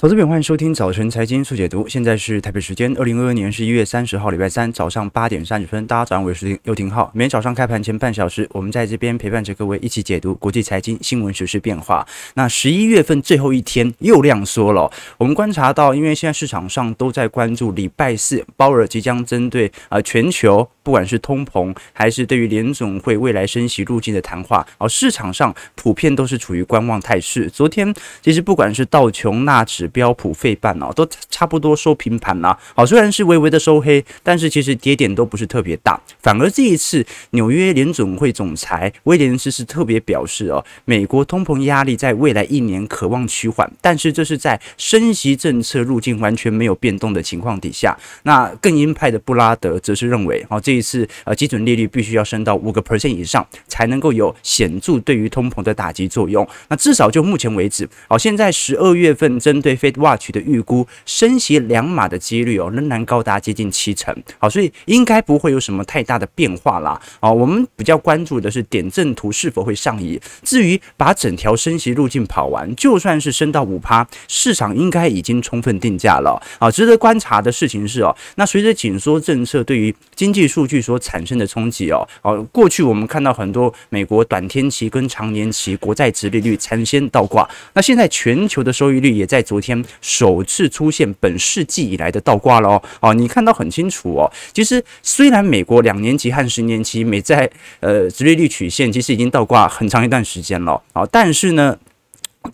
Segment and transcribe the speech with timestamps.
[0.00, 1.88] 投资朋友，欢迎收听早晨财经速解读。
[1.88, 5.84] 现在是台北时间二零二二年十一月三十号，礼拜三早上八点三十分。
[5.88, 7.10] 大家早上好，我是刘廷浩。
[7.12, 12.06] 每天早上开盘前半小时，我们在这边陪伴着各位一起解读国际财经新闻、时事变化。
[12.34, 14.88] 那十一月份最后一天又量缩了。
[15.16, 27.50] 我们观察到，因为现在市场上都在关注礼拜四鲍尔即将针对啊全球，不管是通膨还是对于联总会未来升息路径的谈话，哦，市场上普遍都是处于观望态势。
[27.50, 27.92] 昨天
[28.22, 32.56] 其实不管是道琼纳指，标普费半哦，都差不多收平盘啦。
[32.74, 36.00] 好，虽然是微微的收黑，但是其实跌点都不是特别大。
[36.20, 47.96] 反而这一次，纽约联准会总裁威廉斯是特别表示哦，美国通膨压力在未来一年可望趋缓，但是这是在升息政策路径完全没有变动的情况底下。
[48.24, 56.46] 那更鹰派的布拉德则是认为，哦，这一次呃基准利率必须要升到五个 percent 以上，才能够有显著对于通膨的打击作用。
[56.68, 64.14] 那至少就目前为止，哦，现在十二月份针对 FedWatch 的预估升息两码的几率哦，仍然高达接近七成。
[64.38, 67.00] 好，所以应该不会有什么太大的变化啦。
[67.20, 70.20] 啊，我们比较关注的是点阵图是否会上移。
[70.42, 76.42] 至于把整条升息路径跑完，就算是升到五趴，市场应该已经充分定价了。
[76.58, 89.67] 啊，值得观察的事情是哦，那随着紧缩政策对于经济数据所产生的冲击哦，哦，过去我们看到很多美国短天期跟长年期国债殖利率产生倒挂，那现在全球的收益率也在昨天。
[89.68, 94.30] 天首次出现本世纪以来的倒挂了哦，哦，你看到很清楚哦。
[94.54, 97.48] 其实虽然美国两年期和十年期美债
[97.80, 101.76] 呃殖利率曲线其实已经倒挂很长一段时间了啊，但是呢，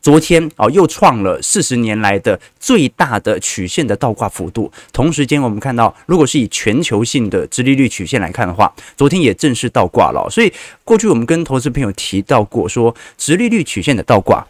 [0.03, 4.71] 昨天哦又创了四十年来的最大的曲线的倒挂幅度。
[4.93, 10.27] 同时间我们看到，如果是以全球性的殖利率曲线来看的话，昨天也正式倒挂了。
[10.29, 14.45] 所以过去我们跟投资朋友提到过，说殖利率曲线的倒挂。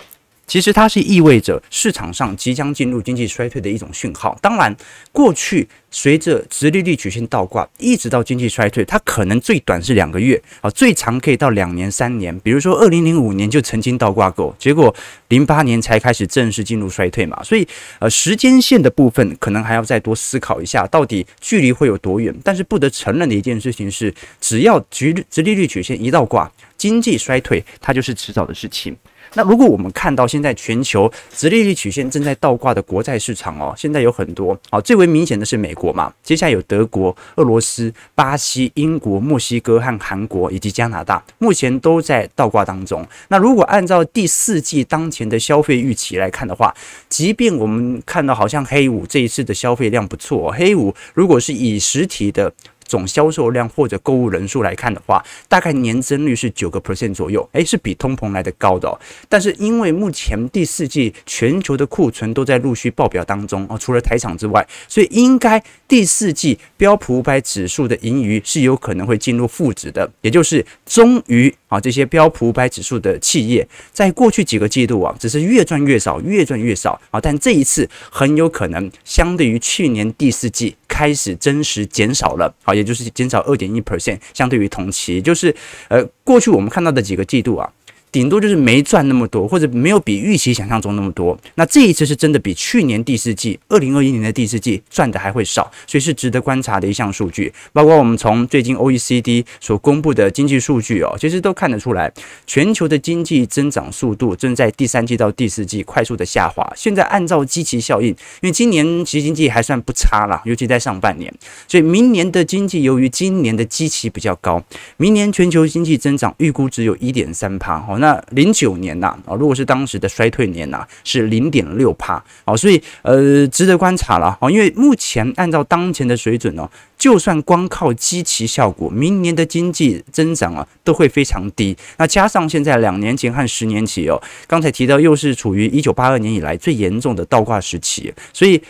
[0.46, 4.38] 其实它是意味着市场上即将进入经济衰退的一种讯号。
[4.42, 4.74] 当然，
[5.12, 12.38] 过去随着直利率曲线倒挂，一直到经济衰退，它可能最短是两个月啊，最长可以到两年、三年。
[12.40, 14.94] 比如说，二零零五年就曾经倒挂过，结果
[15.28, 17.42] 零八年才开始正式进入衰退嘛。
[17.42, 17.66] 所以，
[18.00, 22.34] 呃，时间线的部分可能还要再多思考一下，到底距离会有多远。
[22.42, 28.94] 但是不得承认的一件事情是，只要直直利率曲线一倒挂，经济衰退它就是迟早的事情。
[29.34, 43.06] 那如果我们看到现在全球殖利率曲线正在倒挂的国债市场哦，现在有很多啊，最为明显的是美国嘛，接下来有德国、俄罗斯、巴西、英国、墨西哥和韩国以及加拿大，目前都在倒挂当中。
[43.28, 46.74] 那如果按照第四季当前的消费预期来看的话，
[47.08, 52.52] 即便我们看到好像黑五这一次的消费量不错，黑五如果是以实体的。
[52.86, 58.98] 总销售量或者购物人数来看的话，大概年增率是九个 percent 左右，诶，是比通膨来的高的哦。
[59.28, 82.73] 但是因为目前第四季全球的库存都在陆续爆表当中哦，除了台厂之外，所以应该第四季标普五百指数的盈余是有可能会进入负值的，也就是终于啊这些标普五百指数的企业在过去几个季度啊只是越赚越少，越赚越少啊，但这一次很有可能相对于去年第四季开始真实减少了啊。
[82.74, 85.54] 也就是减少二点一 percent，相对于同期，就是
[85.88, 87.70] 呃，过去我们看到的几个季度啊。
[88.14, 91.36] 顶多就是没赚那么多，或者没有比预期想象中那么多。
[91.56, 97.52] 那这一次是真的比去年第四季，二零二一年的第四季赚的还会少，所以是值得观察的一项数据。
[97.72, 102.12] 包括我们从最近 OECD 所公布的经济数据哦，其实都看得出来，
[102.46, 106.72] 全球的经济增长速度正在第三季到第四季快速的下滑。
[106.76, 111.34] 现在按照基期效应，因为今年其实经济还算不差啦，尤其在上半年，
[111.66, 114.62] 所以明年的经济由于今年的基期比较高，
[114.98, 117.98] 明年全球经济增长预估只有一点三趴哦。
[118.04, 131.74] 那零九年呐，啊，如果是当时的衰退年呐，是零点六趴，哦，所以呃，值得观察了，哦，因为目前按照当前的水准哦，就算光靠基期效果，明年的经济增长啊，都会非常低。
[131.96, 138.60] 那加上现在两年前和十年期哦，刚才提到又是处于一九八二年以来最严重的倒挂时期，所以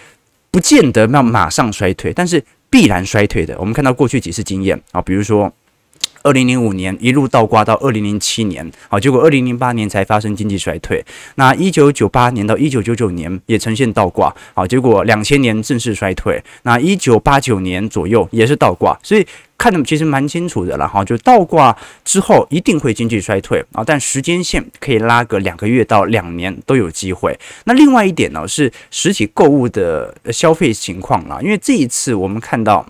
[0.53, 3.59] 不见得要马上衰退，但是必然衰退的。
[3.59, 5.53] 我们看到过去几次经验啊，比如说。
[6.25, 11.05] 二零零五年一路倒挂到二零零七年，好，结果二零零八年才发生经济衰退。
[11.35, 16.43] 那一九九八年到一九九九年也呈现倒挂，好，结果两千年正式衰退。
[16.63, 19.27] 那一九八九年左右也是倒挂，所以
[19.59, 21.05] 看得其实蛮清楚的了哈。
[21.05, 21.77] 就倒挂
[22.07, 27.39] 之后一定会经济衰退啊，但时间线可以拉个两个月到两年都有机会。
[27.65, 32.87] 那另外一点呢是实体购物的消费情况啦，因为这一次我们看到。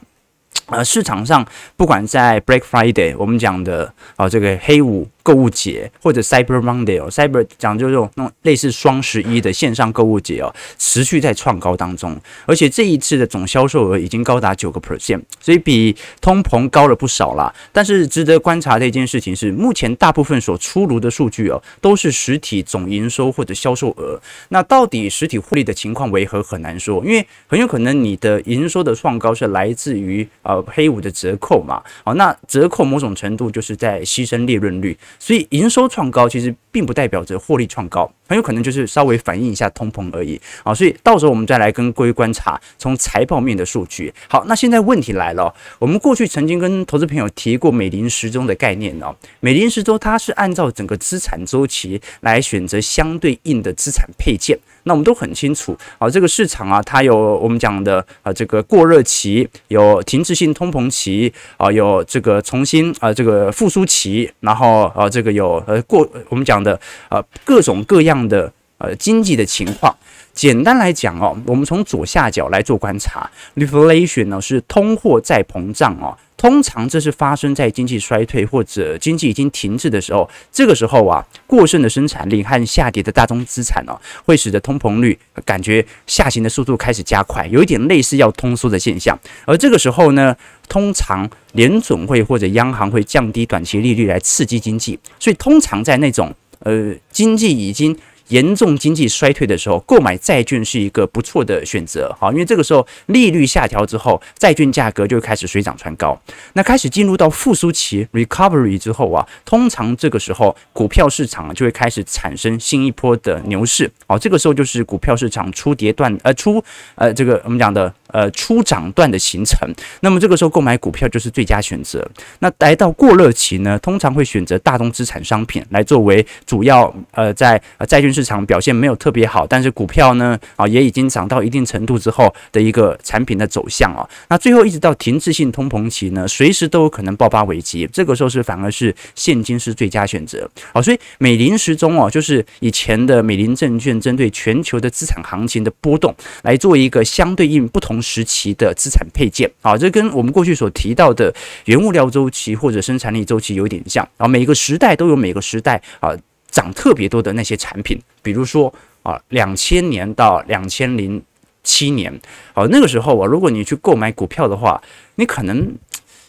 [0.66, 1.46] 呃，市场上
[1.76, 17.52] 不管在 Break Friday，我们讲的啊、这个黑五购物节或者 Cyber Monday 哦，Cyber 讲就是这种那种类似双十一的线上购物节哦，持续在创高当中，而且这一次的总销售额已经高达九个 percent，所以比通膨高了不少啦。
[17.72, 24.20] 但是值得观察的一件事情是，目前大部分所出炉的数据哦，都是实体总营收或者销售额。
[24.50, 34.94] 那到底实体获利的情况为何很难说，因为很有可能你的营收的创高是来自于呃黑五的折扣嘛，好，那折扣某种程度就是在牺牲利润率。
[35.18, 40.74] 所以营收创高其实并不代表着获利创高，很有可能就是稍微反映一下通膨而已啊。
[40.74, 44.12] 所以到时候我们再来跟各位观察从财报面的数据。
[44.28, 49.14] 好，那现在问题来了，我们过去曾经跟投资朋友提过美林时钟的概念哦。
[49.40, 54.58] 美林时钟它是按照整个资产周期来选择相对应的资产配件。
[54.86, 66.78] 那我们都很清楚啊，这个市场啊，它有我们讲的啊，这个过热期，有停滞性通膨期啊，有这个重新啊，这个复苏期，然后啊，这个有呃过我们讲的
[67.08, 69.94] 呃各种各样样的呃经济的情况。
[70.32, 76.16] 简单来讲哦，我们从左下角来做观察，reflation 呢是通货再膨胀哦。
[76.36, 83.94] 通常这是发生在经济衰退或者经济已经停滞的时候，这个时候啊，过剩的生产力和下跌的大宗资产哦，
[84.26, 89.16] 会使得通膨率感觉下行的速度开始加快，有一点类似要通缩的现象。
[89.46, 90.36] 而这个时候呢，
[90.68, 96.34] 通常联准会或者央行会降低短期利率来刺激经济，所以通常在那种
[96.64, 97.96] 呃经济已经
[98.28, 106.18] 严重经济衰退的时候，购买债券是一个不错的选择，好，因为这个时候利率下调之后，债券价格就会开始水涨船高。
[106.54, 116.64] 那开始进入到复苏期 （recovery） 之后啊，通常这个时候股票市场就会开始产生新一波的牛市，好，这个时候就是股票市场出跌段呃出
[116.94, 119.70] 呃这个我们讲的呃初涨段的形成。
[120.00, 122.02] 那么这个时候购买股票就是最佳选择。
[122.38, 128.14] 那来到过热期呢，通常会选择大宗资产商品来作为主要呃在债券。
[128.14, 151.34] 市场表现没有特别好，但是股票呢啊也已经涨到一定程度之后的一个产品的走向啊，那最后一直到停滞性通膨期呢，随时都有可能爆发危机，这个时候是反而是现金是最佳选择啊，所以美林时钟哦，就是以前的美林证券针对全球的资产行情的波动来做一个相对应不同时期的资产配件啊，这跟我们过去所提到的
[151.64, 156.14] 原物料周期或者生产力周期有点像啊，每个时代都有每个时代啊。
[156.54, 158.72] 涨特别多的那些产品，比如说
[159.02, 161.20] 啊，两千年到两千零
[161.64, 162.20] 七年，
[162.54, 164.80] 哦，那个时候啊，如果你去购买股票的话，
[165.16, 165.74] 你可能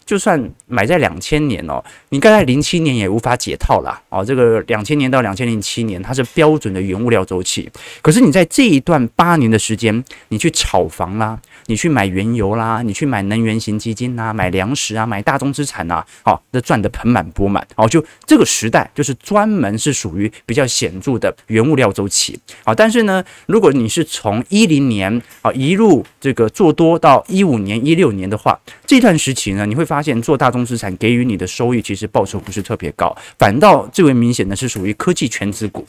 [0.04, 4.25] 就算买在两千年哦，你该在零七年也无法解套了哦。
[4.25, 7.69] 这个两千年到两千零七年，它是标准的原物料周期，
[8.01, 11.39] 可是你在这一段八年的时间，你去炒房啦。
[11.68, 17.66] 你去买原油啦，你去买能源型基金啊，买粮食啊，买大宗资产啊，好，那赚得盆满钵满。
[17.76, 22.40] 哦，就这个时代就是专门是属于比较显著的原物料周期。
[22.64, 35.86] 好，但是呢，如果你是从一零年啊一路这个做多到一五年、一六年的话，这段时期呢，你会发现做大宗资产给予你的收益其实报酬不是特别高，反倒最为明显的是属于科技全值股。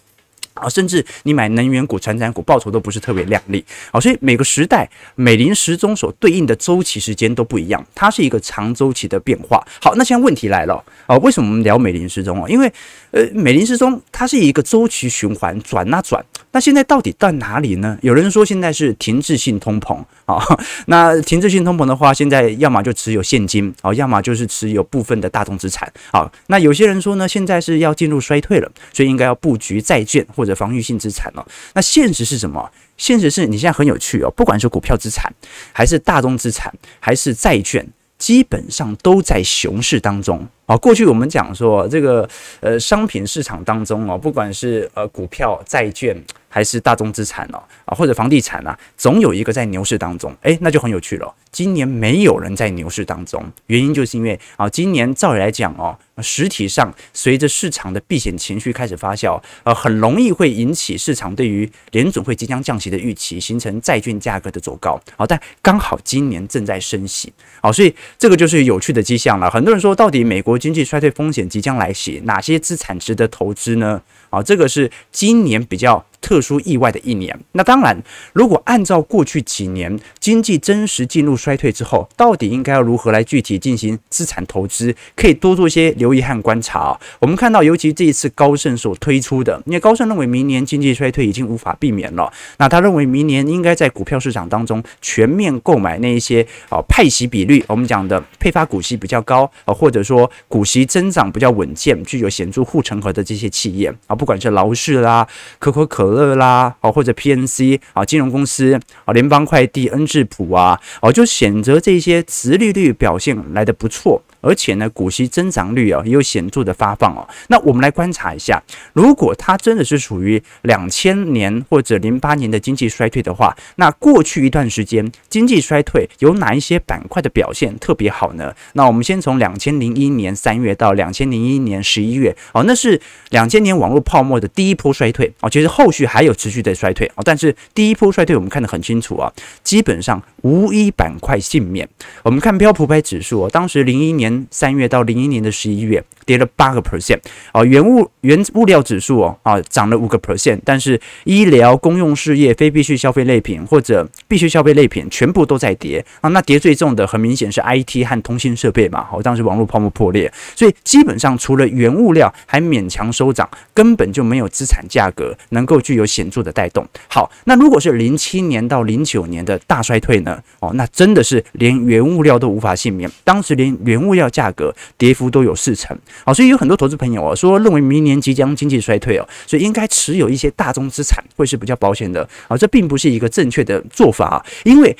[0.56, 3.64] 啊，甚至你买能源股、传产股，报酬都不是特别亮丽。
[3.92, 9.62] 好，所以每个时代美林时钟所对应的周期时间都不一样，它是一个长周期的变化。
[9.80, 12.48] 好，那现在问题来了啊，为什么我们聊美林时钟啊？
[12.48, 12.72] 因为
[13.10, 17.98] 呃，美林时钟它是一个周期循环转啊转，那现在到底到哪里呢？
[18.02, 20.42] 有人说现在是停滞性通膨啊，
[20.86, 26.30] 那停滞性通膨的话，现在要么就持有现金啊，要么就是持有部分的大宗资产啊。
[26.48, 32.70] 那有些人说呢，现在是要进入衰退了，所以应该要布局债券或者防御性资产哦，那现实是什么？
[32.96, 35.30] 现实是你现在很有趣哦，不管是股票资产，
[35.72, 37.86] 还是大宗资产，还是债券，
[38.16, 40.46] 基本上都在熊市当中。
[40.64, 42.28] 啊，过去我们讲说这个
[42.60, 46.16] 呃商品市场当中哦，不管是呃股票、债券
[46.56, 50.34] 还是大宗资产哦，啊或者房地产啊，总有一个在牛市当中。
[50.40, 51.34] 诶，那就很有趣了。
[51.52, 64.98] 今年没有人在牛市当中，原因就是因为啊，今年照理来讲哦，实体上随着市场的避险情绪开始发酵，呃，很容易会引起市场对于联准会即将降息的预期，形成债券价格的走高。
[65.14, 69.50] 好，但刚好今年正在升息，好，所以这个就是有趣的迹象了。
[69.50, 74.00] 很多人说，到底美国经济衰退风险即将来袭，哪些资产值得投资呢？
[74.30, 77.38] 啊，这个是今年比较特殊意外的一年。
[77.52, 77.96] 那当然，
[78.32, 84.94] 如果按照过去几年经济真实进入衰退之后，到底应该要如何来具体进行资产投资？
[85.14, 87.00] 可以多做一些留意和观察哦。
[87.18, 105.26] 我们看到，尤其这一次高盛所推出的，因为高盛认为明年经济衰退已经无法避免了，那他认为明年应该在股票市场当中全面购买那一些啊派息比率，我们讲的配发股息比较高啊，或者说股息增长比较稳健、具有显著护城河的这些企业啊，不管是劳氏啦、
[105.58, 114.22] 可口可可乐啦，哦或者 PNC 啊金融公司啊联邦快递、恩智浦啊，哦就选择这些殖利率表现来的不错。
[114.40, 117.26] 而且呢，股息增长率啊也有显著的发放哦。
[117.48, 118.62] 那我们来观察一下，
[118.92, 128.54] 如果它真的是属于两千年或者零八年的经济衰退的话，那过去一段时间经济衰退有哪一些板块的表现特别好呢？
[128.74, 133.00] 那我们先从两千零一年三月到两千零一年十一月哦，那是
[133.30, 135.48] 两千年网络泡沫的第一波衰退哦。
[135.48, 141.88] 其实后续还有持续的衰退哦，但是第一波衰退我们看得很清楚啊，基本上无一板块幸免。
[142.22, 144.25] 我们看标普百指数哦，当时零一年。
[144.28, 147.18] 年三月到零一年的十一月，跌了八个 percent
[147.52, 156.28] 啊，原物原物料指数哦啊涨了五个 percent，但是医疗、公用事业、非必需消费类品或者必需消费类品全部都在跌啊。
[156.30, 166.86] 那跌最重的很明显是 IT 和通信设备嘛，好，当时网络泡沫破裂，所以基本上除了原物料还勉强收涨，根本就没有资产价格能够具有显著的带动。
[167.08, 170.42] 好，那如果是零七年到零九年的大衰退呢？
[170.60, 174.26] 哦，那真的是连原物料都无法幸免，当时连原物料。
[174.36, 184.94] 价格跌幅都有四成，啊，所以有很多投资朋友哦说认为明年即将经济衰退哦，所以应该持有一些大宗资产会是比较保险的啊，这并不是一个正确的做法啊，因为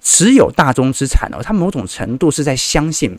[0.00, 3.16] 持有大宗资产哦，它某种程度是在相信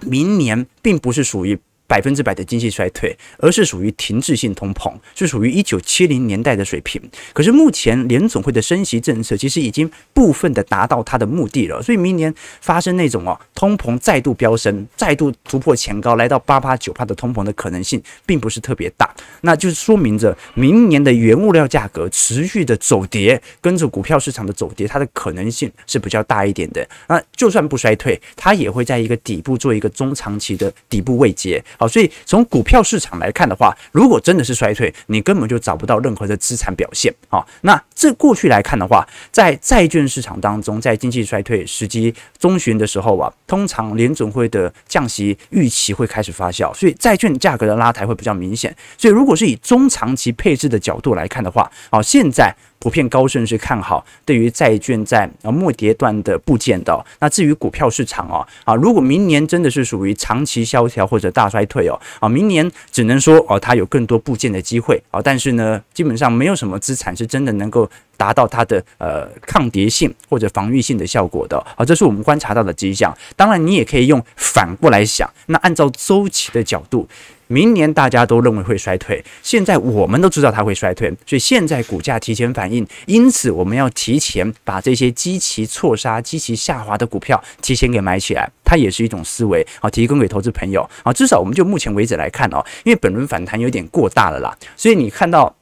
[0.00, 1.58] 明年并不是属于。
[1.86, 7.00] 百分之百的经济衰退，而是属于停滞性通膨，是属于一九七零年代的水平。
[7.32, 19.14] 可是目前联总会的升息政策其实已经部分的达到它的目的了，所以明年发生那种哦通膨再度飙升，再度突破前高，来到八八九帕的通膨的可能性并不是特别大。
[19.42, 26.86] 那就是说明着明年的原物料价格持续的走跌，跟着股票市场的走跌，它的可能性是比较大一点的。
[27.08, 31.62] 那就算不衰退，它也会在一个底部做一个中长期的底部位阶。
[31.78, 37.12] 好，所以从股票市场来看的话，如果真的是衰退，你根本就找不到任何的资产表现。
[37.28, 48.74] 好，那这过去来看的话，在债券市场当中，在经济衰退时机中旬的时候啊，通常联总会的降息预期会开始发酵，所以债券价格的拉抬会比较明显。
[48.96, 52.54] 所以如果是以中长期配置的角度来看的话，好，现在。
[52.84, 57.02] 普遍高盛是看好对于债券在啊末跌段的部件的。
[57.18, 73.16] 那至于股票市场哦啊，如果明年真的是属于长期萧条或者大衰退哦啊，明年只能说哦它有更多部件的机会啊，但是呢，基本上没有什么资产是真的能够达到它的呃抗跌性或者防御性的效果的啊，这是我们观察到的迹象。
[73.34, 77.08] 当然，你也可以用反过来想，那按照周期的角度。
[77.54, 95.54] 明年大家都认为会衰退，现在我们都知道它会衰退，所以现在股价提前反应，因此我们要提前把这些积极错杀、积极下滑的股票提前给买起来，它也是一种思维，好，提供给投资朋友，啊，至少我们就目前为止来看哦，因为本轮反弹有点过大了啦，所以你看到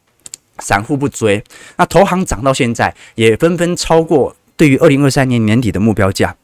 [0.60, 1.44] 散户不追，
[1.76, 6.34] 那投行涨到现在也纷纷超过对于二零二三年年底的目标价。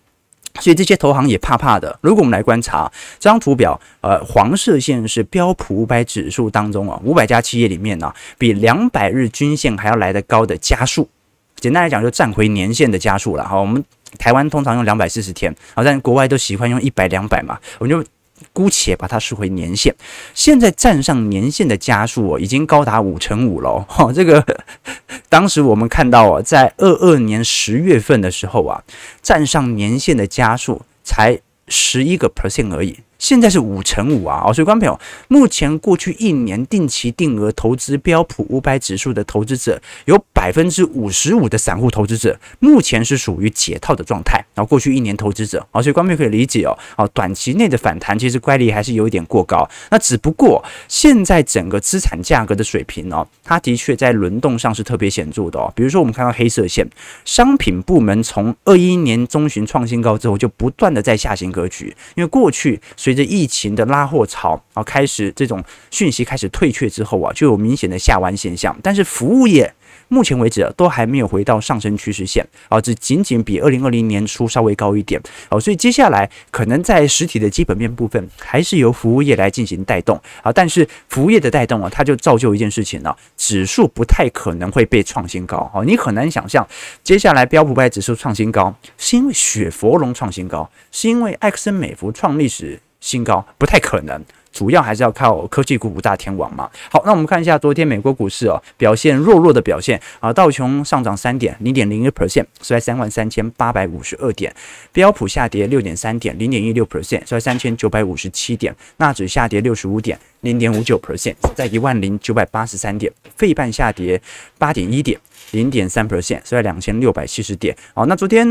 [0.61, 1.99] 所以这些投行也怕怕的。
[2.01, 11.09] 如果我们来观察这张图表，呃，黄色线是标普五百指数当中啊，五百家企业里面呢、啊，比两百日均线还要来得高的加速。
[11.57, 13.47] 简单来讲，就站回年线的加速了。
[13.47, 13.85] 好，我们
[14.19, 18.09] 台湾通常用两百四十天，好，但国外都喜欢用一百两百嘛，我们就。
[18.59, 19.95] 姑且把它视为年限，
[20.35, 23.87] 现在站上年限的加数哦，已经高达五成五了。
[23.97, 24.45] 哦， 这个
[25.31, 28.83] 当时我们看到啊，在二二年十月份的时候啊，
[29.23, 31.39] 站上年限的加数才
[31.69, 32.99] 十一个 percent 而已。
[33.19, 34.45] 现在是五成五啊！
[34.47, 44.39] 哦，所以观众朋友，目前过去一年定期定额投资标普五百指数的投资者，有百分之五十五的散户投资者，目前是属于解套的状态。
[44.55, 49.69] 然后过去一年投资者，哦，所以观众朋友可以理解哦，哦，短期内的反弹其实乖离还是有一点过高。
[49.91, 55.73] 那只不过现在整个资产价格的水平哦，它的确在轮动上是特别显著的哦。
[55.75, 56.89] 比如说我们看到黑色线，
[57.25, 62.81] 商品部门从二一年中旬创新高之后，就不断的在下行格局，因为过去。
[63.09, 68.79] 随着疫情的拉货潮啊，开始这种讯息开始退却之后啊，就有明显的下弯现象。
[68.83, 69.73] 但是服务业
[70.09, 86.67] 目前为止，都还没有回到上升趋势线啊，只仅仅比二零二零年初稍微高一点哦，所以接下来可能在实体的基本面部分，还是由服务业来进行带动啊，但是服务业的带动啊，它就造就一件事情呢，指数不太可能会被创新高哦，你很难想象
[87.03, 94.23] 接下来标普五百指数创新高，是因为雪佛龙创新高，是因为埃克森美孚创历史新高，不太可能。
[94.51, 96.69] 主要还是要靠科技股五大天王嘛。
[96.91, 104.51] 好，那我们看一下昨天美国股市哦，表现弱弱的表现啊，道琼上涨三点零点零一 percent，收在三万三千八百五十二点；
[104.91, 114.21] 标普下跌六点三点零点一六 percent，收在三千九百五十七点；纳指下跌六十五点零点五九 percent，在一万零九百八十三点；费半下跌
[114.57, 115.21] 八点一点。
[115.53, 117.77] 零点三 percent，是在两千六百七十点。
[117.95, 118.47] 哦，那昨天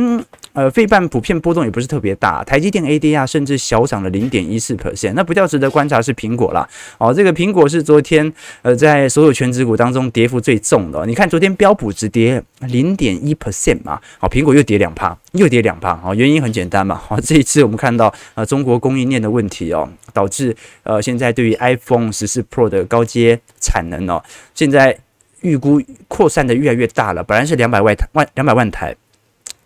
[0.54, 5.14] 呃，费半普遍波动也不是特别大，台积电 ADR 甚至小涨了零点一四 percent。
[5.14, 6.68] 那比较值得观察是苹果啦。
[6.98, 11.06] 哦，这个苹果是昨天呃，在所有权值股当中跌幅最重的。
[11.06, 16.00] 你看昨天标普只跌零点一 percent 嘛，好，苹果又跌两趴，又跌两趴。
[16.04, 17.02] 哦，原因很简单嘛。
[17.10, 24.24] 哦，这一次我们看到呃，中国供应链的问题哦，导致呃，现在对于 iPhone 十四 Pro 的高阶产能哦，
[24.56, 24.98] 现在。
[25.42, 28.96] 预估扩散的越来越大了，本来是两百万台，万两百万台，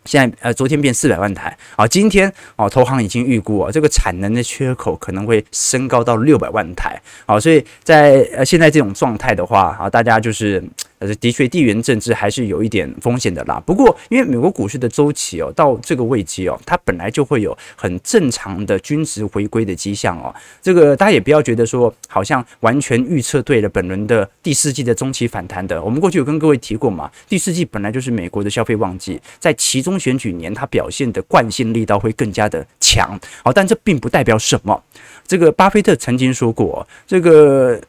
[0.05, 10.63] 现在呃昨天变四百万台，啊，今天哦，投行已经预估啊，这个产能的缺口可能会升高到六百万台，好，所以在呃现在这种状态的话，啊，大家就是。
[11.01, 13.59] 呃，的确，地缘政治还是有一点风险的啦。
[13.65, 20.31] 不过，因为美国股市的周期哦，到这个位置哦，它本来就会有很正常的均值回归的迹象哦。
[20.61, 25.81] 这个大家也不要觉得说，好像完全预测对了本轮的第四季的中期反弹的。
[25.81, 33.19] 我们过去有跟各位提过嘛，第四季本来就是美国的消费旺季，在其中选举年，它表现的惯性力道会更加的强。
[33.43, 34.79] 好，但这并不代表什么。
[35.25, 37.81] 这个巴菲特曾经说过，这个。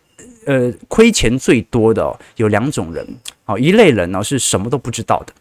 [0.46, 3.06] 呃，亏钱最多的，有两种人，
[3.44, 5.32] 哦，一类人呢是什么都不知道的。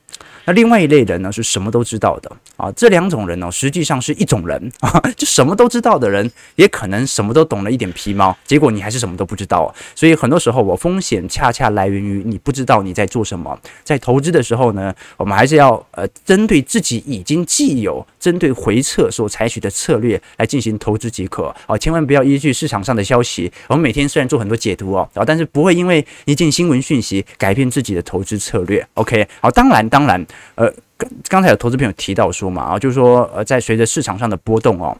[0.45, 2.71] 那另外一类人呢，是什么都知道的啊？
[2.71, 9.73] 这两种人呢，实际上是一种人啊， 就什么都知道的人，也可能什么都懂了一点皮毛，结果你还是什么都不知道。
[9.95, 13.57] 所以很多时候，我风险恰恰来源于你不知道你在做什么。
[13.83, 23.51] 在投资的时候呢，我们还是要呃，针对自己已经既有针对回撤所采取的策略来进行投资即可啊，千万不要依据市场上的消息。
[23.67, 28.85] 我们每天虽然做很多解读哦，啊，但是不会因为一件新闻讯息改变自己的投资策略。
[28.95, 30.25] OK，好，当然，当然。
[30.55, 34.97] 呃，刚刚才有投资朋友提到说嘛，啊，就是说，呃，在随着市场上的波动哦，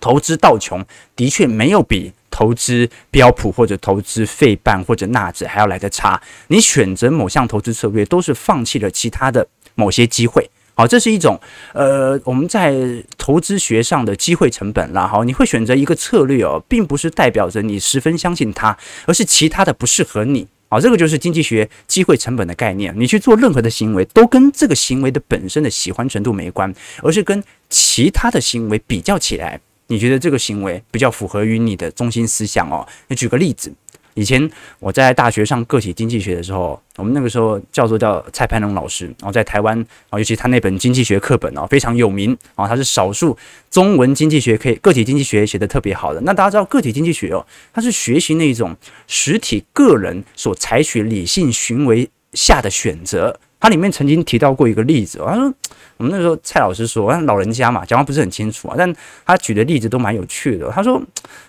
[0.00, 0.84] 投资道琼
[1.14, 6.20] 的确没有比投资标普或者投资费半或者纳指还要来的差。
[6.48, 10.50] 你选择某项投资策略，都是放弃了其他的某些机会。
[10.74, 11.40] 好，这是一种
[11.72, 12.74] 呃，我们在
[13.16, 15.06] 投资学上的机会成本啦。
[15.06, 20.46] 好，你会选择一个策略哦，并不是代表着你十分相信它，而是其他的不适合你。
[20.68, 22.94] 好，这个就是经济学机会成本的概念。
[22.98, 32.86] 你去做任何的行为，都跟这个行为的本身的喜欢程度没关，而是跟其他的行为比较起来，你觉得这个行为比较符合于你的中心思想哦。
[33.08, 33.72] 你举个例子。
[34.16, 34.50] 以前
[34.80, 43.36] 我在大学上个体经济学的时候，我们那个时候叫做叫蔡攀龙老师，然后在台湾啊，尤其他那本经济学课本啊非常有名啊，他是少数
[43.70, 46.20] 中文经济学可以个体经济学写得特别好的。
[46.22, 48.74] 那大家知道个体经济学哦，它是学习那种
[49.06, 53.38] 实体个人所采取理性行为下的选择。
[53.58, 55.52] 他里面曾经提到过一个例子，他说
[55.96, 60.70] 我们那时候蔡老师说，老人家嘛讲话不是很清楚啊，但他举的例子都蛮有趣的。
[60.70, 61.02] 他说，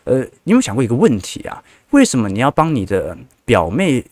[0.06, 1.62] 呃，你有没有想过一个问题啊？
[1.91, 4.04] 为什么你要帮你的表妹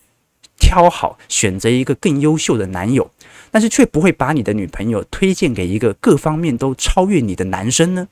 [0.58, 3.10] 挑好，选择一个更优秀的男友，
[3.50, 8.08] 但是却不会把你的女朋友推荐给一个各方面都超越你的男生呢？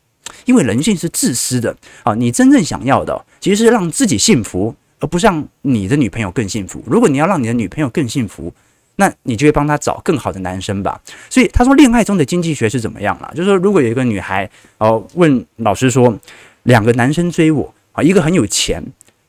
[0.46, 2.16] 因为人性是自私的啊！
[2.16, 6.82] 你真正想要的其实是让自己幸福，而不是让你的女朋友更幸福。
[6.88, 8.54] 如果你要让你的女朋友更幸福，
[8.96, 11.00] 那你就会帮他找更好的男生吧。
[11.30, 13.32] 所以他说，恋爱中的经济学是怎么样了？
[13.36, 16.18] 就是说，如果有一个女孩哦问老师说，
[16.64, 18.84] 两个男生追我啊，一个很有钱。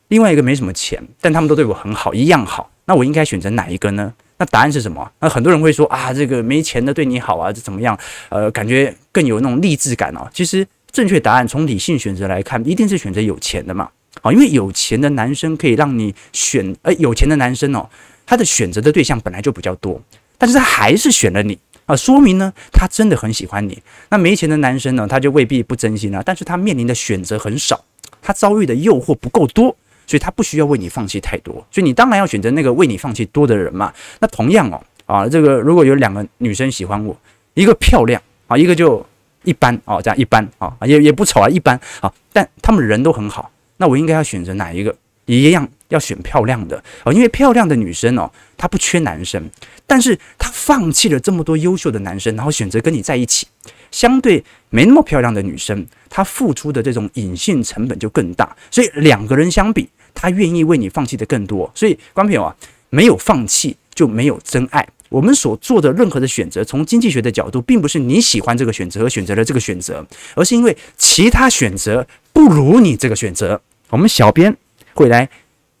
[0.09, 2.69] 另外一个没什么钱，但他们都对我很好，一样好。
[2.85, 4.13] 那我应该选择哪一个呢？
[4.37, 5.11] 那答案是什么？
[5.19, 7.97] 那很多人会说啊，这个没钱的对你好啊，这怎么样？
[8.29, 10.29] 呃，感觉更有那种励志感哦。
[10.31, 13.89] 其实正确答案从理性选择来看，一定是选择有钱的嘛。
[14.21, 17.89] 好，因为有钱的男生可以让你选，呃，有钱的男生哦，
[18.25, 20.01] 他的选择的对象本来就比较多，
[20.37, 23.81] 但是他还是选了你啊，说明呢，他真的很喜欢你。
[24.09, 27.83] 那没钱的男生呢，他就未必不真心了，但是他面临的选择很少，
[28.21, 29.75] 他遭遇的诱惑不够多。
[30.07, 33.91] 所以他不需要为你放弃太多，所以你当然要选择那个为你放弃多的人嘛。
[34.19, 37.17] 那同样哦，啊，这个如果有两个女生喜欢我，
[37.55, 39.03] 一个漂亮啊，一个就
[39.45, 44.95] 一般哦，这样一般啊，也也不丑啊，一般啊，但他们人都很好，那我应该要选择哪一个？
[45.25, 49.49] 一样要选漂亮的哦，因为漂亮的女生哦，她不缺男生，
[49.85, 53.47] 但是她放弃了这么多优秀的男生，然后选择跟你在一起。
[53.91, 61.71] 相对没那么漂亮的女生，她付出的这种隐性成本就更大，所以两个人相比，她愿意为你放弃的更多。
[61.73, 62.55] 所以，观众朋友啊，
[62.89, 64.85] 没有放弃就没有真爱。
[65.07, 73.61] 我们所做的任何的选择，从经济学的角度，并不是你喜欢这个选择而选择了这个选择，而是因为其他选择不如你这个选择。
[73.91, 74.53] 我们小编
[74.93, 75.29] 会来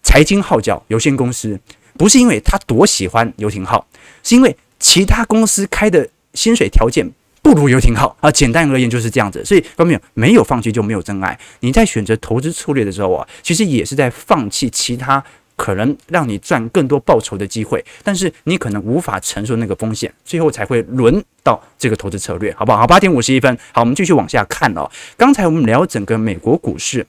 [0.05, 1.59] 财经号角有限公司，
[1.97, 3.85] 不是因为他多喜欢游艇号，
[4.23, 7.05] 是因为其他公司开的薪水条件
[7.41, 8.31] 不如游艇号啊。
[8.31, 9.43] 简单而言就是这样子。
[9.43, 11.37] 所以，观众朋友没有放弃就没有真爱。
[11.59, 15.21] 你在选择投资策略的时候啊，其实也是在放弃其他。
[15.57, 22.79] 可能让你赚更多报酬的机会，但是你可能无法承受那个风险，最后才会轮到这个投资策略，好不好？
[22.79, 24.85] 好，八点五十一分，好，我们继续往下看哦。
[25.15, 27.07] 刚才我们聊整个美国股市。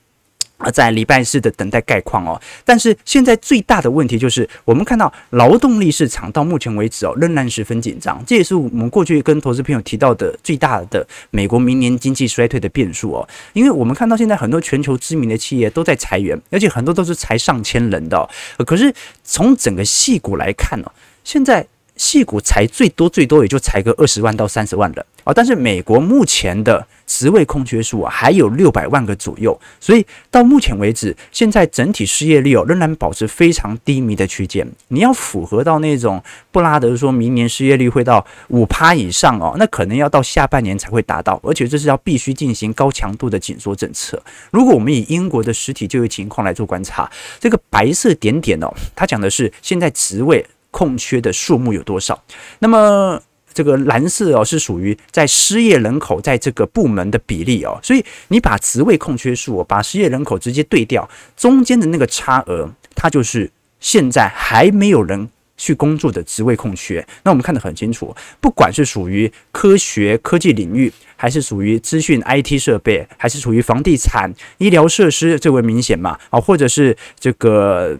[0.59, 13.29] 啊，在礼拜四的等待概况哦，但是现在最大的问题就是，我们看到劳动力市场到目前为止哦，仍然十分紧张，这也是我们过去跟投资朋友提到的最大的美国明年经济衰退的变数哦。
[13.53, 18.29] 因为我们看到现在很多全球知名的企业都在裁员，而且很多都是裁上千人的。
[18.65, 18.93] 可是
[19.25, 20.91] 从整个矽谷来看呢，
[21.23, 26.87] 现在矽谷裁最多最多也就裁个二十万到三十万人啊，但是美国目前的。
[27.07, 34.67] 职位空缺数啊，还有六百万个左右，所以到目前为止，现在整体失业率哦，仍然保持非常低迷的区间。
[34.89, 44.21] 你要符合到那种布拉德说明年失业率会到五趴以上哦，那可能要到下半年才会达到，而且这是要必须进行高强度的紧缩政策。
[44.51, 50.45] 如果我们以英国的实体就业情况来做观察，这个白色点点哦，它讲的是现在职位
[50.77, 52.23] 空缺的数目有多少，
[52.59, 53.21] 那么。
[53.57, 61.09] 这个蓝色哦，是属于在失业人口在这个部门的比例哦，所以你把职位空缺数，把失业人口直接对掉，
[61.39, 67.03] 中间的那个差额，它就是现在还没有人去工作的职位空缺。
[67.23, 77.99] 那我们看得很清楚，不管是属于科学科技领域，还是属于资讯 IT 设备，还是属于房地产、医疗设施，最为明显嘛，啊，或者是这个。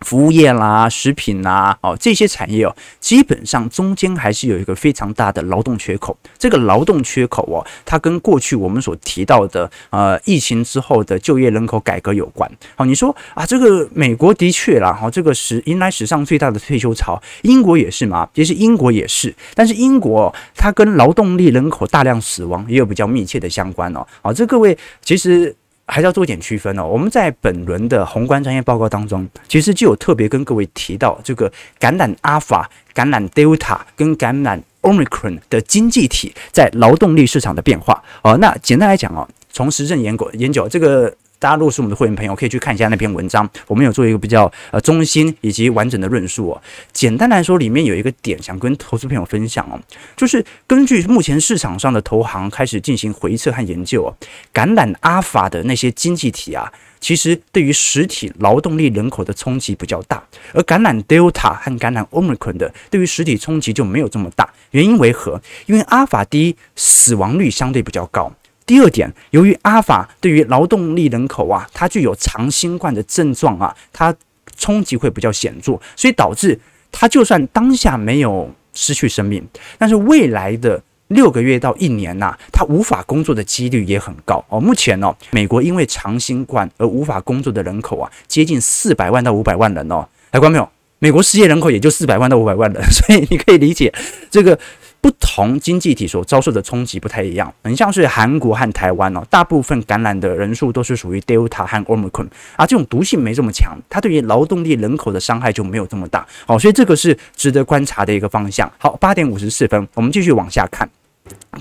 [0.00, 6.16] 服务业啦、食品啦，哦，这些产业哦，基本上中间还是有一个非常大的劳动缺口。
[6.38, 12.50] 这个劳动缺口哦，它跟过去我们所提到的呃疫情之后的就业人口改革有关。
[12.74, 24.06] 好，你说啊，这个美国的确啦，哈，这个是迎来史上最大的退休潮，英国也是嘛，其实英国也是，但是英国它跟劳动力人口大量死亡也有比较密切的相关哦。
[24.20, 25.56] 好，这各位其实。
[25.86, 26.84] 还是要做一点区分哦。
[26.84, 38.36] 我们在本轮的宏观专业报告当中，其实就有特别跟各位提到这个感染阿法、感染 Delta 跟感染 Omicron 的经济体在劳动力市场的变化哦。
[38.38, 41.14] 那简单来讲哦，从实证研究研究这个。
[41.38, 46.62] 大家如果是我们的会员朋友，可以去看一下那篇文章，我们有做一个比较呃中心以及完整的论述哦。
[46.92, 49.80] 简单来说，里面有一个点想跟投资朋友分享哦，
[50.16, 54.08] 就是根据目前市场上的投行开始进行回测和研究哦，
[54.52, 60.22] 感染阿法的那些经济体啊，其实对于实体劳动力人口的冲击比较大，
[60.54, 64.48] 而感染 Delta 和感染 Omicron 的对于实体冲击就没有这么大。
[64.70, 65.40] 原因为何？
[65.66, 68.32] 因为阿法第一死亡率相对比较高。
[68.66, 74.12] 第二点，由于阿法对于劳动力人口啊，它具有长新冠的症状啊，它
[74.56, 76.58] 冲击会比较显著，所以导致
[76.90, 79.46] 它就算当下没有失去生命，
[79.78, 84.58] 但是未来的六个月到一年呐、啊，它无法工作的几率也很高哦。
[84.58, 90.04] 目前哦，美国因为长新冠而无法工作的人口啊，接近四百万到五百万人哦。
[90.32, 93.94] 来，观众朋友，美国失业人口也就四百万到五百万人，所以你可以理解
[94.28, 94.58] 这个。
[95.06, 108.68] 不同经济体所遭受的冲击不太一样，很像是韩国和台湾哦，大部分感染的人数都是属于 Delta 和 Omicron 啊，这种毒性没这么强，它对于劳动力人口的伤害就没有这么大，好，所以这个是值得观察的一个方向。
[108.78, 110.90] 好，八点五十四分，我们继续往下看。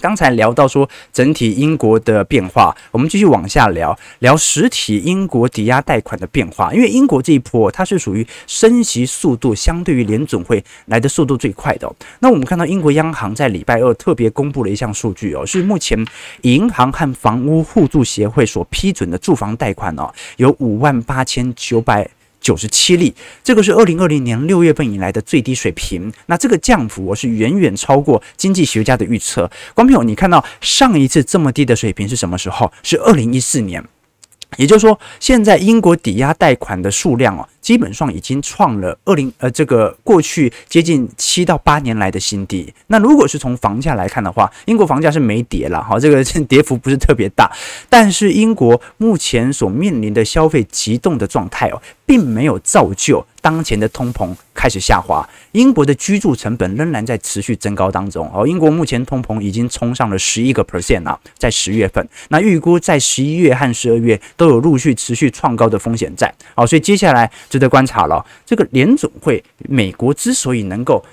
[0.02, 6.74] 刚才聊到说整体英国的变化，我们继续往下聊聊实体英国抵押贷款的变化。
[6.74, 11.90] 因为英国这一波它是属于升息速度相对于联准会来的速度最快的。
[12.20, 16.06] 那我们看到英国央行在礼拜二特别公布了一项数据哦，是目前
[16.42, 22.08] 银行和房屋互助协会所批准的住房贷款哦，有五万八千九百。
[22.46, 23.12] 九十七例，
[23.44, 26.14] 这个是二零二零年六月份以来的最低水平。
[26.28, 29.50] 那这个降幅我是远远超过经济学家的预测。
[29.74, 32.72] 观众朋友，你看到上一次这么低的水平是什么时候？
[32.84, 33.84] 是二零一四年。
[34.58, 42.74] 也就是说，现在英国抵押贷款的数量哦，基本上已经创了二零呃这个过去接近七到八年来的新低。
[42.88, 47.52] 那如果是从房价来看的话，英国房价是没跌了，哈，这个 跌幅不是特别大。
[47.90, 55.24] 但是英国目前所面临的消费急冻的状态哦，并没有造就当前的通膨开始下滑。
[55.52, 58.48] 英国的居住成本仍然在持续增高当中哦。
[58.48, 62.04] 英国目前通膨已经冲上了十一个 percent 了，在十月份。
[62.30, 66.34] 那预估在十一月和十二月都有陆续持续创高的风险在。
[66.56, 68.26] 好，所以接下来值得观察了。
[68.48, 71.06] 这个联总会，美国之所以能够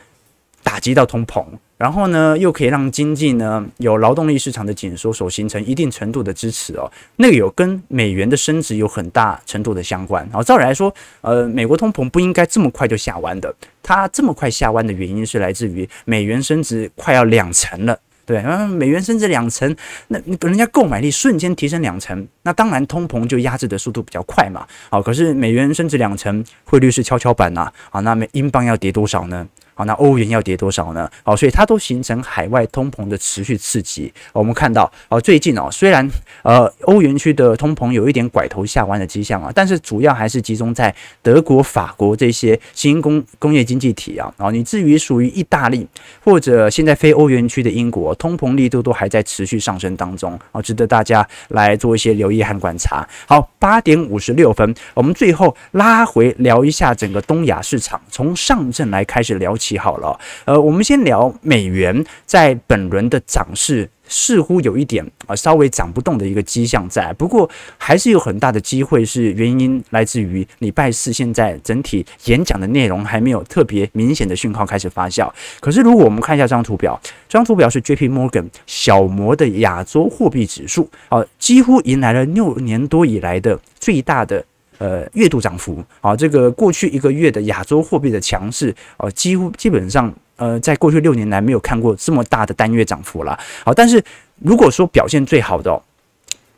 [0.63, 1.45] 打击到通膨。
[1.83, 10.23] 然后呢，又可以让经济呢有劳动力市场的紧缩所形成一定程度的支持哦，那个有跟美元的升值有很大程度的相关。
[10.27, 19.75] 然后照理来说，呃，美国通膨不应该这么快就下弯的，它这么快下弯的原因是来自于美元升值快要两成了，对，嗯，美元升值两成，
[20.07, 24.65] 那人家购买力瞬间提升两成，那当然通膨就压制的速度比较快嘛。
[24.89, 29.45] 好，可是美元升值两成，汇率是跷跷板呐，好，那美英镑要跌多少呢？
[29.75, 31.11] 好，那欧元要跌多少呢？
[31.23, 34.13] 好，所以它都形成海外通膨的持续刺激。
[34.33, 36.09] 我们看到，哦，最近哦，虽然
[36.43, 44.33] 呃欧元区的通膨有一点拐头下弯的迹象啊，但是主要还是集中在德国、法国这些新工工业经济体啊。
[44.37, 45.87] 啊，你至于属于意大利
[46.23, 53.09] 或者现在非欧元区的英国，通膨力度都还在持续上升当中啊，值得大家来做一些留意和观察。
[53.27, 59.79] 好，八点五十六分，我们最后拉回聊一下整个东亚市场，从上证来开始聊起。
[59.83, 67.49] 好了，呃，我们先聊美元在本轮的涨势似乎有一点啊稍微涨不动的一个迹象在，不过
[67.79, 75.29] 还是有很大的机会是原因来自于礼拜四现在整体演讲的内容还没有特别明显的讯号开始发酵。
[75.61, 84.45] 可是如果我们看一下这张图表，这张图表是 JP Morgan 小摩的亚洲货币指数啊，几乎迎来了六年多以来的最大的。
[84.83, 93.39] 呃，月度涨幅啊，这个过去一个月的亚洲货币的强势啊，几乎基本上呃，在过去六年来没有看过这么大的单月涨幅了。
[93.65, 94.03] 好，但是
[94.41, 95.81] 如果说表现最好的。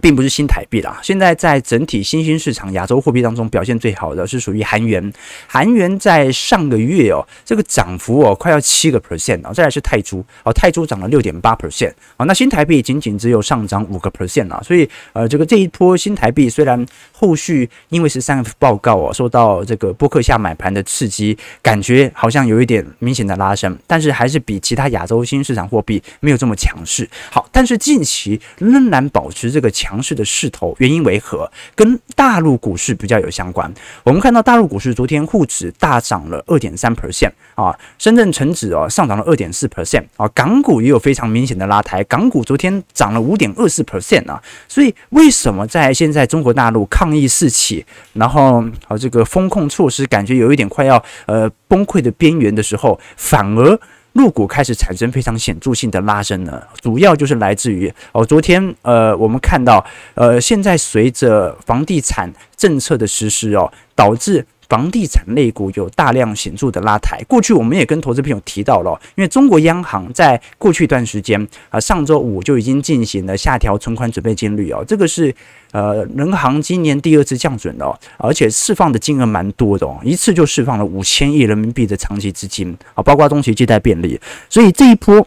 [0.00, 5.12] 并不是新台币啦，现在在整体新兴市场亚洲货币当中表现最好的是属于韩元，
[5.46, 10.24] 韩元在上个月哦，这个涨幅哦快要七个 percent 哦，再来是泰铢。
[10.42, 27.08] 哦，泰铢涨了六点八 percent 哦，那新台币仅仅只有上涨五个 percent 啊，所以呃这个这一波新台币虽然后续因为十三 F 报告哦受到这个波克下买盘的刺激，感觉好像有一点明显的拉升，但是还是比其他亚洲新市场货币没有这么强势。
[27.30, 29.94] 好，但是近期仍然保持这个强。
[30.04, 31.50] 势的势头原因为何？
[31.74, 33.72] 跟大陆股市比较有相关。
[34.02, 44.42] 我们看到大陆股市昨天沪指大涨了二点三 percent 啊，深圳成指哦上涨了二点四 percent 啊，港股也有非常明显的拉抬，港股昨天涨了五点二四 percent 啊。
[44.68, 53.80] 所以为什么在现在中国大陆抗疫四起，然后啊这个风控措施感觉有一点快要呃崩溃的边缘的时候，反而
[54.14, 64.46] 入股开始产生非常显著性的拉升呢，主要就是来自于哦，昨天呃，我们看到呃，现在随着房地产政策的实施哦，导致。
[64.74, 67.22] 房地产类股有大量显著的拉抬。
[67.28, 75.32] 过去我们也跟投资朋友提到了，因为中国央行在过去一段时间啊，上周五就已经进行了下调存款准备金率哦，这个是
[75.70, 85.24] 呃人行今年第二次降准了，而且释放的金额蛮多的哦，一次就释放了五千亿人民币的长期资金啊，包括中期借贷便利，所以这一波。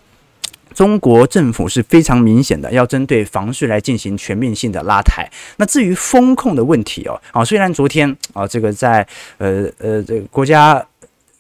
[0.78, 5.28] 中国政府是非常明显的要针对房市来进行全面性的拉抬。
[5.56, 9.02] 那至于风控的问题哦，啊，虽然昨天啊，这个在
[9.40, 10.86] 呃呃这个国家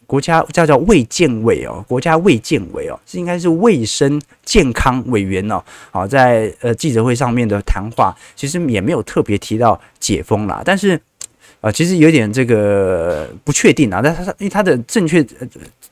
[0.07, 10.99] 国家叫叫卫健委哦，国家卫健委哦，是应该是卫生健康委员哦，好，在呃记者会上面的谈话，其实也没有特别提到解封啦，但是
[11.61, 15.25] 啊，其实有点这个不确定啊，但他因为他的正确。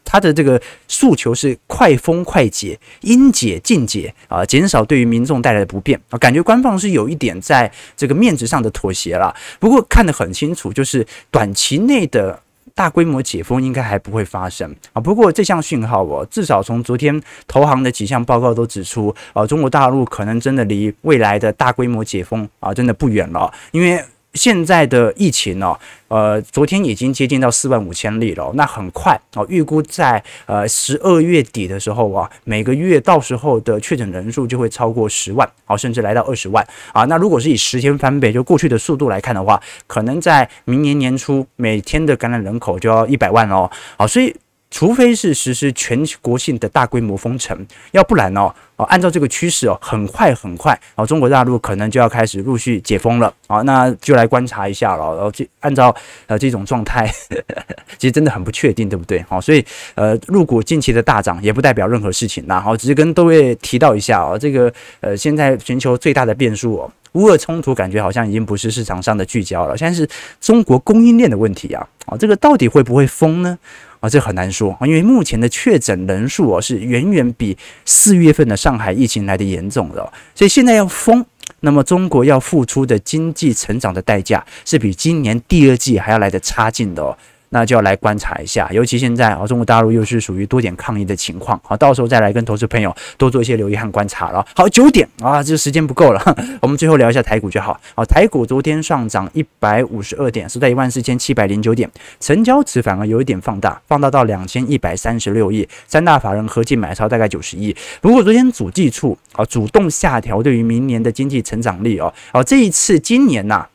[0.07, 9.35] 他的这个诉求是快封快解，应解尽解啊，减少对于民众带来的不便啊，感觉官方是有一点在这个面子上的妥协了。
[9.59, 12.39] 不过看得很清楚，就是短期内的
[12.75, 15.01] 大规模解封应该还不会发生啊。
[15.01, 24.01] 不过这项讯号哦，至少从昨天投行的几项报告都指出啊，中国大陆可能真的离未来的大规模解封啊，真的不远了，因为。
[24.35, 25.75] 现在的疫情呢，
[26.09, 28.51] 呃，昨天已经接近到四万五千例了。
[28.53, 37.05] 那很快哦，预估在呃十二月底的时候啊，每个月到时候的确诊人数就会超过十万，哦，甚至来到二十万啊。
[37.05, 43.69] 那如果是以十天翻倍，就过去的速度来看的话，可能在明年年初每天的感染人口就要一百万哦。
[43.97, 44.35] 好，所以。
[44.75, 47.57] 除非是实施全国性的大规模封城，
[47.93, 55.15] 要不然哦，哦，按照这个趋势哦，很快很快哦，中国大陆可能就要开始陆续解封了啊，那就来观察一下了。
[55.15, 55.95] 然后这按照
[56.27, 57.09] 呃这种状态，
[57.97, 59.23] 其实真的很不确定，对不对？
[59.29, 62.59] 好，所以呃，入股近期的大涨也不代表任何事情呐。
[62.59, 70.07] 好，只是跟各位提到一下哦，这个呃，现在全球最大的变数哦，乌俄冲突感觉好像已经不是市场上的聚焦了，现在是
[70.39, 71.85] 中国供应链的问题啊。
[72.05, 73.57] 啊，这个到底会不会封呢？
[73.99, 81.25] 啊，这很难说啊，因为目前的确诊人数啊是远远比四月份的上海疫情来的严重的，所以现在要封，
[81.61, 87.17] 那么中国要付出的经济成长的代价是比今年第二季还要来的差劲的哦。
[87.55, 94.45] 那就要来观察一下，尤其现在啊，中国大陆又是属于多点抗议的情况，好，到时候再来跟投资朋友多做一些留意和观察了。
[94.53, 96.21] 好，九点啊，这时间不够了，
[96.59, 97.79] 我们最后聊一下台股就好。
[97.95, 101.89] 好，台股昨天上涨一百五十二点，收在一万四千七百零九点，
[102.19, 107.73] 成交值反而有一点放大，放大到两千一百三十六亿，三大法人合计买超大概九十亿。
[108.01, 113.65] 不过昨天主计处啊主动下调对于明年的经济成长率哦，好，这一次今年呐、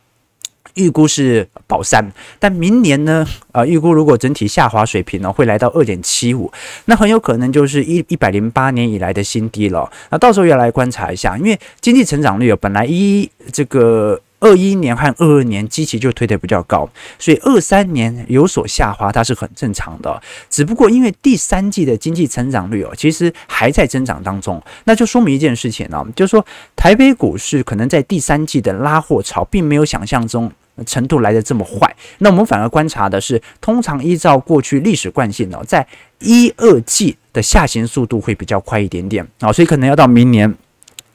[0.75, 2.05] 预估是保三，
[2.39, 3.27] 但明年呢？
[3.53, 6.51] 呃，预估如果整体下滑水平呢，会来到二点七五，
[6.85, 9.91] 那很有可能就是一一百零八年以来的新低了。
[10.11, 20.23] 那到时候要来观察一下，因为经济成长率哦，本来一这个二一年和二二年基期就推得比较高，所以二三年有所下滑，它是很正常的。
[20.49, 30.53] 只不过因为第三季的经济成长率哦，其实还在增长当中，那就说明一件事情呢，就是说台北股市可能在第三季的拉货潮，并没有想象中。
[30.87, 35.87] 程度来的这么快，那我们反而观察的是，通常依照过去历史惯性呢，在
[36.21, 40.53] 一二季的下行速度会比较快一点点啊，所以可能要到明年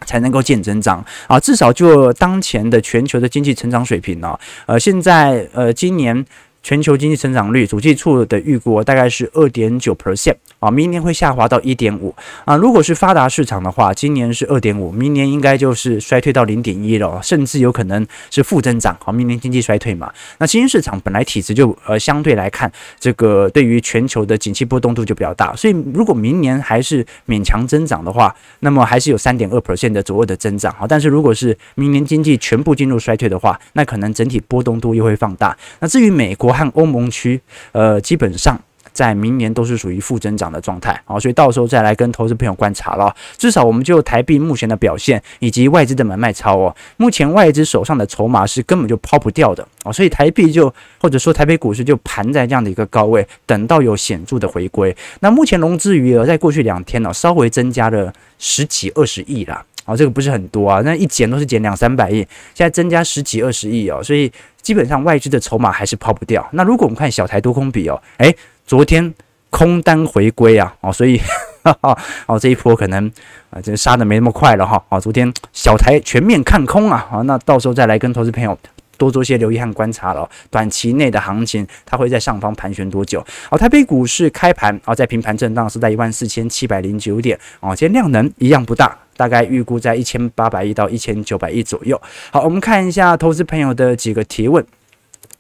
[0.06, 6.26] 才能够见增长啊，至少就当前的全球的经济成长水平呢，呃，现在呃今年。
[6.66, 12.12] 全球经济成长率，主计处的预估大概是二点九 percent 啊，明年会下滑到一点五
[12.44, 12.56] 啊。
[12.56, 18.98] 如果是发达市场的话，今年是二点五，明年应该就是衰退到零点一了，甚至有可能是负增长。
[19.00, 30.74] 好，明年经济衰退嘛，那新兴市场本来体质就呃相对来看，这个对于全球的景气波动度就比较大，所以如果明年还是勉强增长的话，那么还是有三点二 percent 的左右的增长。
[30.74, 35.56] 好，但是如果是明年经济全部进入衰退的话，那可能整体波动度又会放大。
[35.80, 36.55] 那至于美国。
[36.56, 37.40] 和欧盟区，
[37.74, 38.60] 呃，基本上
[38.94, 43.14] 在明年都是属于负增长的状态啊，所以到时候再来跟投资朋友观察了。
[43.38, 54.96] 至少我们就台币目前的表现以及外资的买卖超哦，目前外资手上的筹码是根本就抛不掉的啊，所以台币就或者说台北股市就盘在这样的一个高位，等到有显著的回归。
[55.20, 59.66] 那目前融资余额在过去两天呢，稍微增加了十几二十亿啦。
[59.86, 62.18] 啊，这个不是很多啊，那一减都是减两三百亿，
[62.54, 64.30] 现在增加十几二十亿哦，所以
[64.62, 66.46] 基本上外资的筹码还是抛不掉。
[66.52, 69.14] 那如果我们看小台多空比哦，诶，昨天
[69.50, 71.18] 空单回归啊，哦，所以
[71.64, 73.10] 哈哈，哦这一波可能
[73.50, 78.58] 啊，这杀的没那么快了哈，啊，昨天小台全面看空啊，好，那到时候再来跟投资朋友。
[78.98, 83.22] 多做些留意和观察了，短期内的行情它会在上方盘旋多久？
[83.50, 92.02] 好，台北股市开盘啊，在平盘震荡是在一万四千七百零九点啊，今天量能一样不大，大概预估在一千八百亿到一千九百亿左右。
[92.32, 94.66] 好，我们看一下投资朋友的几个提问。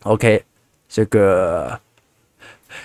[0.03, 0.43] OK，
[0.87, 1.79] 这个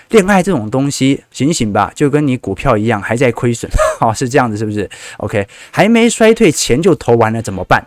[0.09, 7.85] 恋爱这种东西，醒醒吧，就跟你股票一样，还在亏损，好，是这样子是不是？OK，还没衰退，钱就投完了，怎么办？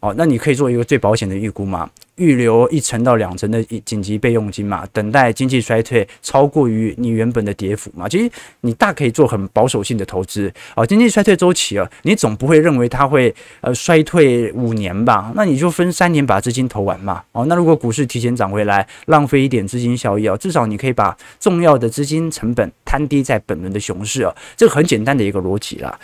[0.00, 8.08] 哦，那你可以做一个最保险的预估嘛，预留一成到两成的紧急备用金嘛，等待经济衰退超过于你原本的跌幅嘛。
[8.08, 8.30] 其实
[8.62, 10.50] 你大可以做很保守性的投资。
[10.74, 15.30] 哦，经济衰退周期啊，你总不会认为它会呃衰退五年吧？
[15.36, 17.22] 那你就分三年把资金投完嘛。
[17.32, 26.00] 哦，那如果股市提前涨回来，浪费一点资金效益啊，至少你可以把重要的资金成本摊低在本轮的熊市啊，这个很简单的一个逻辑啦。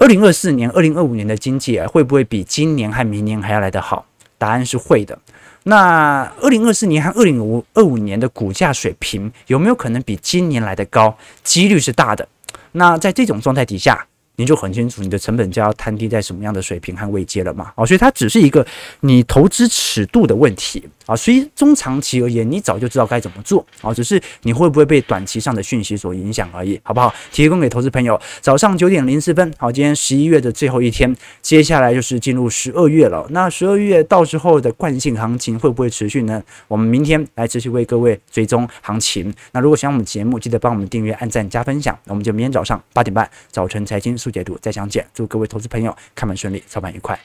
[0.00, 4.06] 二零二四年、二零二五年的经济啊，会不会比今年和明年还要来得好？
[4.38, 5.16] 答案是会的。
[5.64, 11.14] 那二零二四年和二零五二五年的股价水平有没有可能比今年来的高？
[11.44, 12.26] 几率是大的。
[12.72, 14.06] 那在这种状态底下，
[14.40, 17.70] 你就很清楚你的成本价要摊低在什么样的水平和位阶了嘛？
[17.74, 18.66] 哦，所以它只是一个
[19.00, 20.82] 你投资尺度的问题。
[21.06, 27.12] 啊，所以中长期而言，你早就知道该怎么做啊，只是你会不会被短期上的讯息所影响而已，好不好？
[27.32, 28.18] 提供给投资朋友。
[28.40, 33.26] 早上九点零四分，好，今天十一月的最后一天，接下来就是进入十二月了。
[33.30, 36.40] 那十二月到时候的惯性行情会不会持续呢？
[36.68, 39.34] 我们明天来持续为各位追踪行情。
[39.50, 41.98] 那如果喜欢我们节目，记得帮我们订阅、按赞、加分享。
[42.04, 45.06] 那我们就明天早上八点半，早晨财经速解读再相见。
[45.12, 47.18] 祝各位投资朋友开门顺利，操盘愉快。